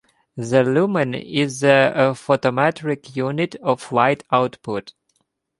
[0.35, 4.93] The lumen is the photometric unit of light output.